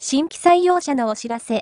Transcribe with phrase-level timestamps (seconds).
[0.00, 1.56] 新規採用者のお知らせ。